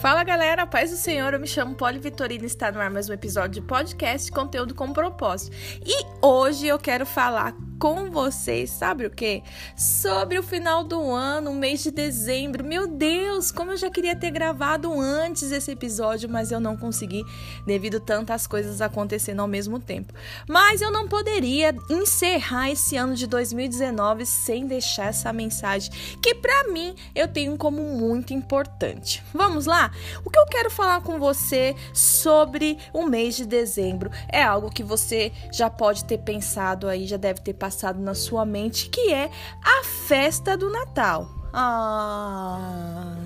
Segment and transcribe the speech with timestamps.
[0.00, 3.08] Fala galera, paz do Senhor, eu me chamo Poli Vitorina e está no ar mais
[3.08, 5.56] um episódio de podcast Conteúdo com Propósito.
[5.84, 9.42] E hoje eu quero falar com vocês, sabe o que?
[9.76, 12.64] Sobre o final do ano, o mês de dezembro.
[12.64, 17.22] Meu Deus, como eu já queria ter gravado antes esse episódio, mas eu não consegui
[17.66, 20.14] devido tantas coisas acontecendo ao mesmo tempo.
[20.48, 25.90] Mas eu não poderia encerrar esse ano de 2019 sem deixar essa mensagem
[26.22, 29.22] que para mim eu tenho como muito importante.
[29.34, 29.90] Vamos lá?
[30.24, 34.82] O que eu quero falar com você sobre o mês de dezembro é algo que
[34.82, 39.28] você já pode ter pensado aí, já deve ter passado na sua mente, que é
[39.60, 41.28] a festa do Natal.
[41.52, 43.16] Ah,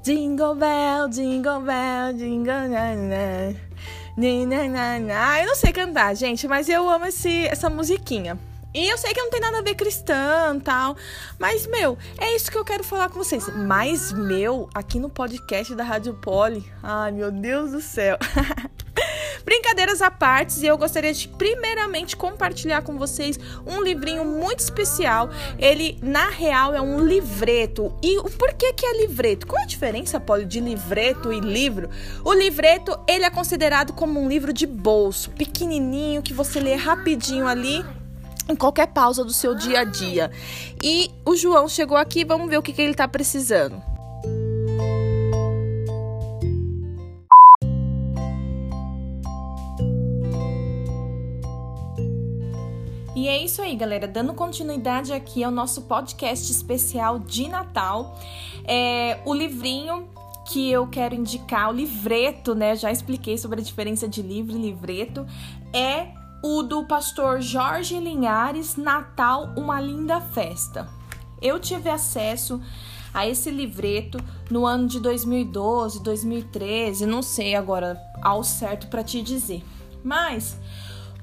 [0.00, 2.94] jingle bell, jingle bell, jingle na,
[4.16, 8.38] na, na, na, Eu não sei cantar, gente, mas eu amo esse, essa musiquinha.
[8.72, 10.96] E eu sei que não tem nada a ver cristã tal,
[11.36, 13.48] mas, meu, é isso que eu quero falar com vocês.
[13.56, 18.16] Mas, meu, aqui no podcast da Rádio Poli, ai, meu Deus do céu.
[19.68, 25.28] Brincadeiras à parte, eu gostaria de primeiramente compartilhar com vocês um livrinho muito especial.
[25.58, 27.94] Ele, na real, é um livreto.
[28.02, 29.46] E por que que é livreto?
[29.46, 31.90] Qual a diferença, Paulo, de livreto e livro?
[32.24, 37.46] O livreto, ele é considerado como um livro de bolso, pequenininho, que você lê rapidinho
[37.46, 37.84] ali
[38.48, 40.30] em qualquer pausa do seu dia a dia.
[40.82, 43.97] E o João chegou aqui, vamos ver o que, que ele está precisando.
[53.18, 54.06] E é isso aí, galera.
[54.06, 58.16] Dando continuidade aqui ao nosso podcast especial de Natal.
[58.64, 60.08] É, o livrinho
[60.46, 62.76] que eu quero indicar, o livreto, né?
[62.76, 65.26] Já expliquei sobre a diferença de livro e livreto.
[65.74, 66.12] É
[66.44, 70.88] o do pastor Jorge Linhares, Natal, uma linda festa.
[71.42, 72.62] Eu tive acesso
[73.12, 79.20] a esse livreto no ano de 2012, 2013, não sei agora ao certo para te
[79.20, 79.64] dizer.
[80.04, 80.56] Mas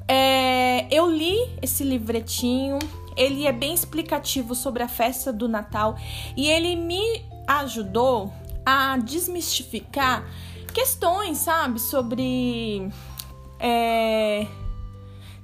[0.08, 2.80] é, eu li esse livretinho,
[3.16, 5.96] ele é bem explicativo sobre a festa do Natal
[6.36, 8.32] e ele me ajudou
[8.66, 10.26] a desmistificar
[10.74, 12.90] questões, sabe, sobre
[13.60, 14.46] é,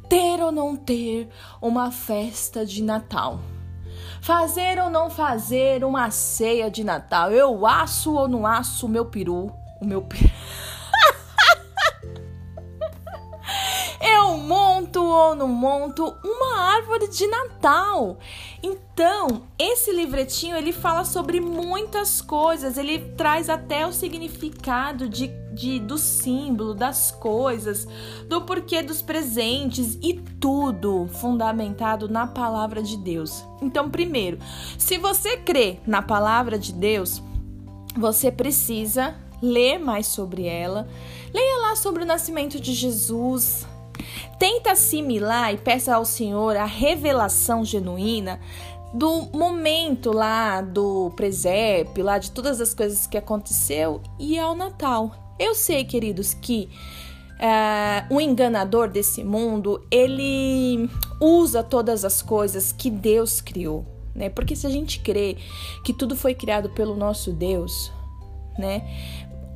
[0.10, 1.30] ter ou não ter
[1.62, 3.40] uma festa de Natal.
[4.22, 7.32] Fazer ou não fazer uma ceia de Natal.
[7.32, 9.52] Eu aço ou não aço o meu peru.
[9.82, 10.30] O meu peru.
[14.02, 18.18] Eu monto ou não monto uma árvore de Natal.
[18.64, 25.80] Então, esse livretinho ele fala sobre muitas coisas, ele traz até o significado de, de
[25.80, 27.88] do símbolo, das coisas,
[28.28, 33.44] do porquê dos presentes e tudo fundamentado na palavra de Deus.
[33.62, 34.40] Então, primeiro,
[34.78, 37.22] se você crê na palavra de Deus,
[37.96, 40.88] você precisa ler mais sobre ela.
[41.34, 43.66] Leia lá sobre o nascimento de Jesus,
[44.40, 48.40] Tenta assimilar e peça ao Senhor a revelação genuína
[48.94, 55.36] do momento lá do presépio, lá de todas as coisas que aconteceu e ao Natal.
[55.40, 56.70] Eu sei, queridos, que
[57.42, 60.90] uh, o enganador desse mundo ele
[61.20, 64.30] usa todas as coisas que Deus criou, né?
[64.30, 65.38] Porque se a gente crê
[65.84, 67.92] que tudo foi criado pelo nosso Deus,
[68.58, 68.84] né?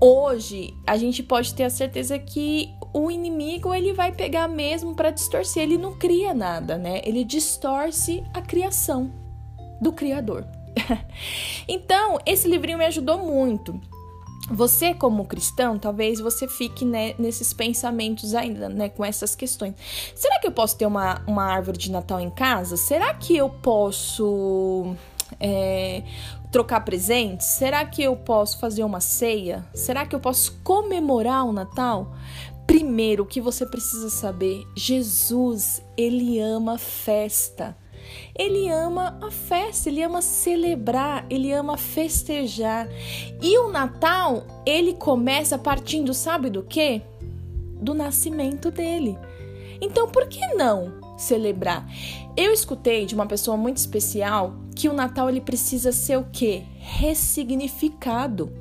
[0.01, 5.11] Hoje a gente pode ter a certeza que o inimigo ele vai pegar mesmo para
[5.11, 7.01] distorcer, ele não cria nada, né?
[7.03, 9.11] Ele distorce a criação
[9.81, 10.47] do criador.
[11.67, 13.77] então, esse livrinho me ajudou muito.
[14.49, 19.73] Você, como cristão, talvez você fique né, nesses pensamentos ainda, né, com essas questões.
[20.15, 22.77] Será que eu posso ter uma, uma árvore de Natal em casa?
[22.77, 24.95] Será que eu posso
[25.37, 26.01] é,
[26.49, 27.47] trocar presentes?
[27.47, 29.65] Será que eu posso fazer uma ceia?
[29.73, 32.13] Será que eu posso comemorar o Natal?
[32.67, 37.77] Primeiro, o que você precisa saber, Jesus, ele ama festa.
[38.37, 42.87] Ele ama a festa, ele ama celebrar, ele ama festejar.
[43.41, 47.01] E o Natal, ele começa partindo, sabe do quê?
[47.81, 49.17] Do nascimento dele.
[49.81, 51.87] Então, por que não celebrar?
[52.35, 56.63] Eu escutei de uma pessoa muito especial que o Natal ele precisa ser o quê?
[56.79, 58.51] Ressignificado.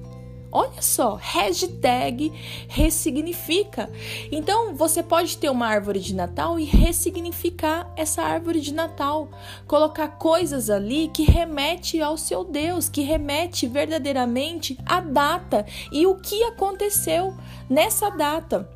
[0.56, 2.33] Olha só, hashtag
[2.69, 3.91] ressignifica.
[4.31, 9.29] Então você pode ter uma árvore de Natal e ressignificar essa árvore de Natal.
[9.67, 16.15] Colocar coisas ali que remete ao seu Deus, que remete verdadeiramente à data e o
[16.15, 17.35] que aconteceu
[17.69, 18.71] nessa data.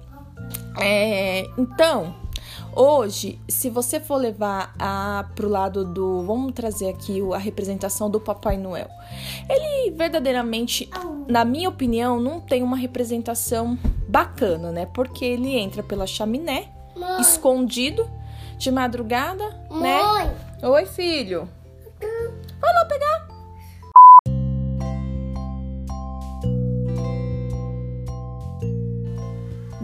[0.80, 2.12] É, então,
[2.80, 6.22] Hoje, se você for levar a, pro lado do.
[6.22, 8.88] Vamos trazer aqui a representação do Papai Noel.
[9.48, 10.88] Ele verdadeiramente,
[11.26, 13.76] na minha opinião, não tem uma representação
[14.08, 14.86] bacana, né?
[14.86, 17.20] Porque ele entra pela chaminé, Mãe.
[17.20, 18.08] escondido,
[18.56, 20.00] de madrugada, né?
[20.00, 20.26] Mãe.
[20.26, 20.68] né?
[20.68, 21.48] Oi, filho.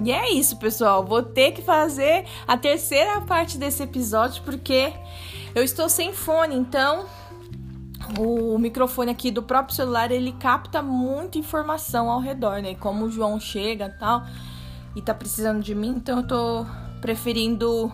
[0.04, 1.02] E é isso, pessoal.
[1.02, 4.92] Vou ter que fazer a terceira parte desse episódio porque
[5.54, 7.06] eu estou sem fone, então
[8.18, 12.74] o microfone aqui do próprio celular ele capta muita informação ao redor, né?
[12.74, 14.22] Como o João chega tal
[14.94, 16.66] e tá precisando de mim, então eu tô
[17.00, 17.90] preferindo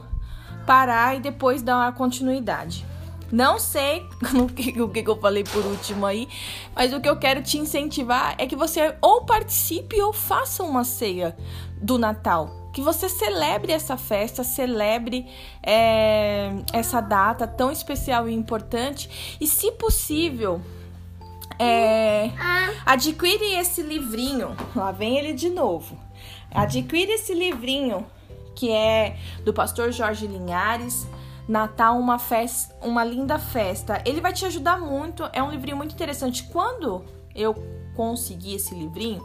[0.67, 2.90] parar e depois dar uma continuidade.
[3.33, 4.07] Não sei
[4.81, 6.29] o que, eu falei por último aí,
[6.75, 10.85] mas o que eu quero te incentivar é que você ou participe ou faça uma
[10.85, 11.37] ceia
[11.81, 12.71] do Natal.
[12.73, 15.27] Que você celebre essa festa, celebre
[15.63, 19.37] é, essa data tão especial e importante.
[19.41, 20.61] E, se possível,
[21.59, 22.31] é,
[22.87, 24.57] adquire esse livrinho.
[24.75, 25.99] Lá vem ele de novo.
[26.53, 28.07] Adquire esse livrinho
[28.55, 31.07] que é do pastor Jorge Linhares.
[31.51, 34.01] Natal, uma festa, uma linda festa.
[34.07, 35.29] Ele vai te ajudar muito.
[35.33, 36.45] É um livrinho muito interessante.
[36.45, 37.05] Quando
[37.35, 37.55] eu
[37.97, 39.21] consegui esse livrinho,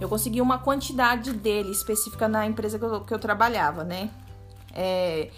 [0.00, 4.08] eu consegui uma quantidade dele específica na empresa que eu, que eu trabalhava, né?
[4.74, 5.28] É,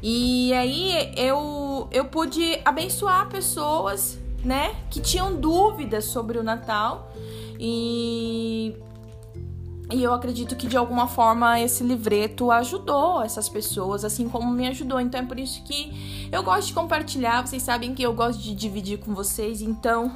[0.00, 7.10] e aí eu, eu pude abençoar pessoas, né, que tinham dúvidas sobre o Natal
[7.58, 8.76] e
[9.92, 14.66] e eu acredito que de alguma forma esse livreto ajudou essas pessoas, assim como me
[14.68, 15.00] ajudou.
[15.00, 17.46] Então é por isso que eu gosto de compartilhar.
[17.46, 19.60] Vocês sabem que eu gosto de dividir com vocês.
[19.60, 20.10] Então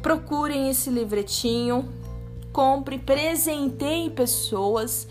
[0.00, 1.88] procurem esse livretinho,
[2.52, 5.06] compre, presenteie pessoas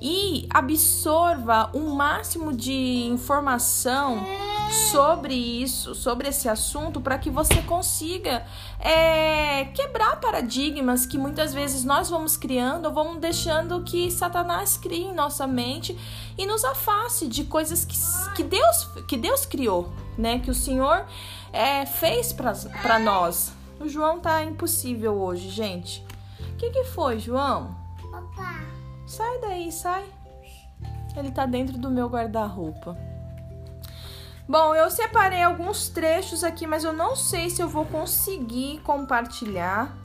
[0.00, 4.24] e absorva o máximo de informação
[4.70, 8.44] sobre isso, sobre esse assunto, para que você consiga
[8.78, 15.04] é, quebrar paradigmas que muitas vezes nós vamos criando ou vamos deixando que Satanás crie
[15.04, 15.98] em nossa mente
[16.36, 17.96] e nos afaste de coisas que,
[18.34, 20.38] que, Deus, que Deus criou, né?
[20.38, 21.06] Que o Senhor
[21.52, 23.52] é, fez para nós.
[23.80, 26.04] O João tá impossível hoje, gente.
[26.52, 27.76] O que, que foi, João?
[28.04, 28.60] Opa.
[29.06, 30.04] Sai daí, sai.
[31.16, 33.13] Ele tá dentro do meu guarda-roupa.
[34.46, 39.96] Bom, eu separei alguns trechos aqui, mas eu não sei se eu vou conseguir compartilhar.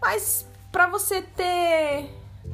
[0.00, 2.10] Mas para você ter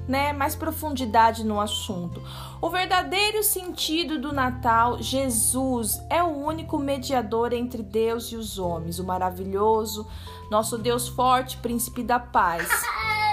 [0.08, 2.23] né, mais profundidade no assunto.
[2.61, 8.99] O verdadeiro sentido do Natal, Jesus é o único mediador entre Deus e os homens,
[8.99, 10.06] o maravilhoso,
[10.50, 12.69] nosso Deus forte, príncipe da paz.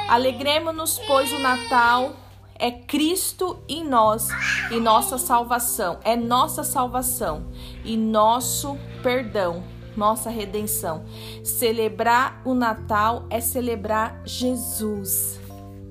[0.08, 2.14] Alegremos-nos, pois o Natal
[2.60, 4.28] é Cristo em nós
[4.72, 7.48] e nossa salvação, é nossa salvação
[7.84, 9.64] e nosso perdão,
[9.96, 11.06] nossa redenção.
[11.44, 15.40] Celebrar o Natal é celebrar Jesus.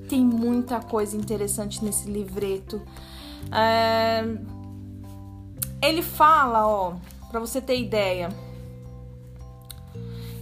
[0.08, 2.80] Tem muita coisa interessante nesse livreto.
[3.52, 4.24] É...
[5.82, 6.94] Ele fala, ó,
[7.30, 8.28] para você ter ideia.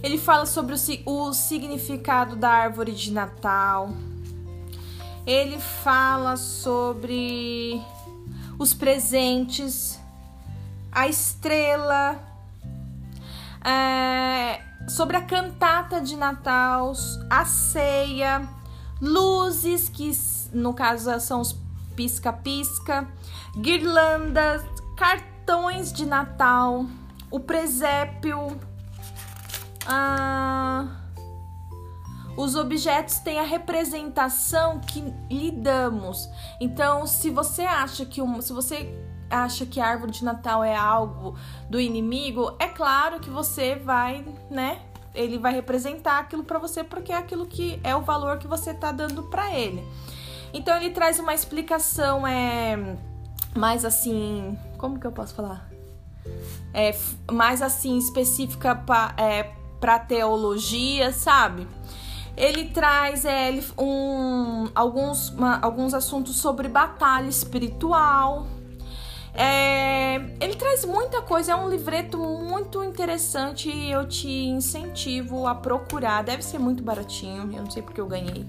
[0.01, 3.89] Ele fala sobre o, o significado da árvore de Natal.
[5.25, 7.81] Ele fala sobre
[8.59, 9.99] os presentes,
[10.91, 12.19] a estrela,
[13.63, 16.93] é, sobre a cantata de Natal,
[17.29, 18.47] a ceia
[19.01, 20.11] luzes, que
[20.53, 21.55] no caso são os
[21.95, 23.07] pisca-pisca,
[23.57, 24.61] guirlandas,
[24.97, 26.85] cartões de Natal,
[27.29, 28.59] o presépio.
[29.87, 31.04] Ah,
[32.37, 36.29] os objetos têm a representação que lhe damos.
[36.59, 38.93] Então, se você acha que um, se você
[39.29, 41.35] acha que a árvore de Natal é algo
[41.69, 44.81] do inimigo, é claro que você vai, né,
[45.13, 48.73] ele vai representar aquilo para você porque é aquilo que é o valor que você
[48.73, 49.83] tá dando para ele.
[50.53, 52.97] Então ele traz uma explicação é
[53.55, 55.69] mais assim, como que eu posso falar?
[56.73, 56.93] É
[57.31, 59.43] mais assim específica para é,
[59.79, 61.67] para teologia, sabe?
[62.37, 68.47] Ele traz é, um, alguns, uma, alguns assuntos sobre batalha espiritual.
[69.33, 75.53] É, ele traz muita coisa, é um livreto muito interessante e eu te incentivo a
[75.53, 76.23] procurar.
[76.23, 78.45] Deve ser muito baratinho, eu não sei porque eu ganhei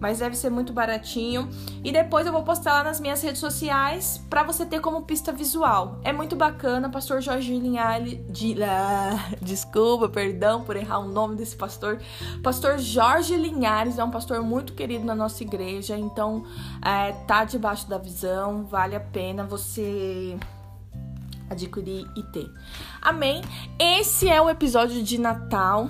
[0.00, 1.48] mas deve ser muito baratinho.
[1.82, 5.32] E depois eu vou postar lá nas minhas redes sociais para você ter como pista
[5.32, 5.98] visual.
[6.04, 11.56] É muito bacana, pastor Jorge Linhares, de, ah, desculpa, perdão por errar o nome desse
[11.56, 12.00] pastor.
[12.42, 16.44] Pastor Jorge Linhares é um pastor muito querido na nossa igreja, então
[16.84, 20.36] é, tá debaixo da visão, vale a pena você
[21.50, 22.50] adquirir e ter.
[23.00, 23.42] Amém?
[23.78, 25.88] Esse é o episódio de Natal.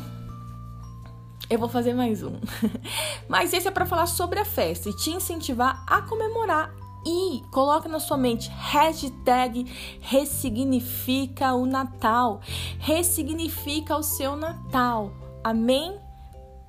[1.50, 2.38] Eu vou fazer mais um.
[3.26, 6.70] Mas esse é para falar sobre a festa e te incentivar a comemorar.
[7.06, 9.64] E coloca na sua mente hashtag
[10.02, 12.40] ressignifica o Natal.
[12.78, 15.10] Ressignifica o seu Natal.
[15.42, 15.98] Amém?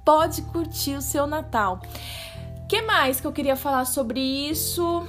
[0.05, 1.81] Pode curtir o seu Natal.
[2.69, 5.05] que mais que eu queria falar sobre isso?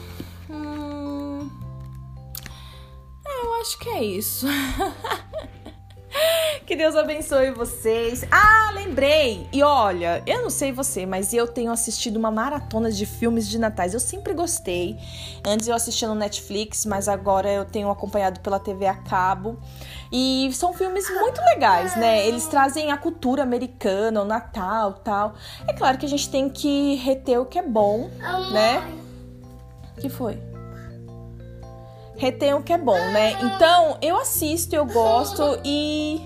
[0.48, 1.48] Hum...
[3.24, 4.46] É, eu acho que é isso.
[6.66, 8.24] Que Deus abençoe vocês.
[8.30, 9.48] Ah, lembrei!
[9.52, 13.58] E olha, eu não sei você, mas eu tenho assistido uma maratona de filmes de
[13.58, 13.92] natais.
[13.92, 14.96] Eu sempre gostei.
[15.44, 19.58] Antes eu assistia no Netflix, mas agora eu tenho acompanhado pela TV a cabo.
[20.12, 22.26] E são filmes muito legais, né?
[22.26, 25.34] Eles trazem a cultura americana, o Natal tal.
[25.66, 28.10] É claro que a gente tem que reter o que é bom,
[28.52, 28.80] né?
[29.96, 30.49] O que foi?
[32.20, 33.34] Reter o que é bom, né?
[33.40, 36.20] Então, eu assisto, eu gosto e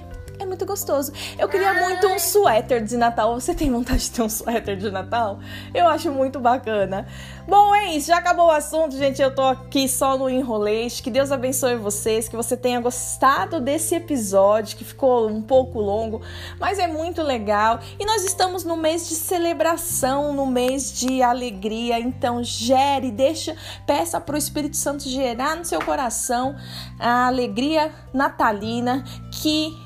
[0.44, 1.12] é muito gostoso.
[1.38, 3.34] Eu queria muito um suéter de Natal.
[3.34, 5.40] Você tem vontade de ter um suéter de Natal?
[5.74, 7.06] Eu acho muito bacana.
[7.48, 8.08] Bom, é isso.
[8.08, 9.20] Já acabou o assunto, gente.
[9.20, 11.00] Eu tô aqui só no enrolês.
[11.00, 12.28] Que Deus abençoe vocês.
[12.28, 16.20] Que você tenha gostado desse episódio, que ficou um pouco longo,
[16.60, 17.80] mas é muito legal.
[17.98, 21.98] E nós estamos no mês de celebração, no mês de alegria.
[21.98, 26.54] Então, gere, deixa, peça pro Espírito Santo gerar no seu coração
[26.98, 29.84] a alegria natalina que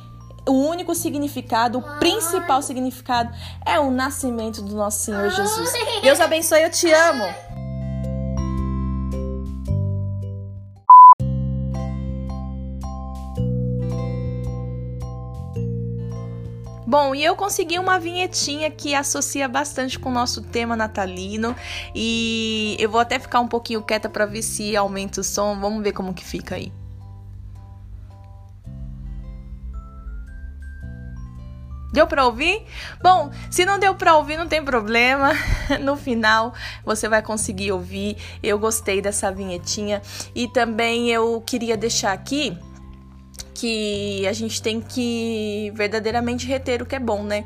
[0.49, 3.31] o único significado, o principal significado
[3.65, 5.73] é o nascimento do nosso Senhor Jesus.
[6.03, 7.25] Deus abençoe, eu te amo.
[16.87, 21.55] Bom, e eu consegui uma vinhetinha que associa bastante com o nosso tema natalino
[21.95, 25.61] e eu vou até ficar um pouquinho quieta para ver se aumenta o som.
[25.61, 26.73] Vamos ver como que fica aí.
[31.99, 32.65] Deu para ouvir?
[33.03, 35.33] Bom, se não deu para ouvir, não tem problema.
[35.83, 38.17] No final você vai conseguir ouvir.
[38.41, 40.01] Eu gostei dessa vinhetinha
[40.33, 42.57] e também eu queria deixar aqui
[43.53, 47.45] que a gente tem que verdadeiramente reter o que é bom, né?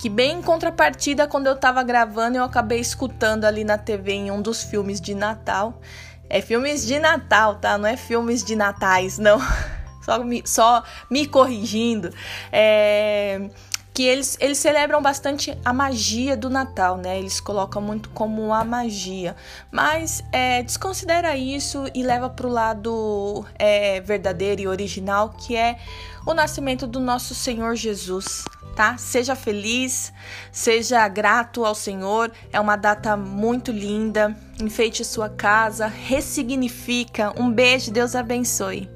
[0.00, 4.30] Que bem em contrapartida, quando eu tava gravando, eu acabei escutando ali na TV em
[4.32, 5.80] um dos filmes de Natal.
[6.28, 7.78] É filmes de Natal, tá?
[7.78, 9.38] Não é filmes de natais, não.
[10.04, 12.10] Só me, só me corrigindo.
[12.52, 13.48] É
[13.94, 17.16] que eles, eles celebram bastante a magia do Natal, né?
[17.16, 19.36] Eles colocam muito como a magia,
[19.70, 25.78] mas é, desconsidera isso e leva para o lado é, verdadeiro e original, que é
[26.26, 28.44] o nascimento do nosso Senhor Jesus.
[28.74, 28.96] Tá?
[28.98, 30.12] Seja feliz,
[30.50, 32.32] seja grato ao Senhor.
[32.52, 34.36] É uma data muito linda.
[34.60, 37.32] Enfeite sua casa, ressignifica.
[37.40, 38.93] Um beijo, Deus abençoe.